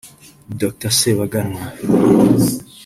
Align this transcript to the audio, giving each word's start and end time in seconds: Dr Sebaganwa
Dr 0.61 0.91
Sebaganwa 0.99 1.63